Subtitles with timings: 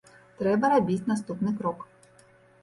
[0.37, 1.85] Трэба рабіць наступны крок.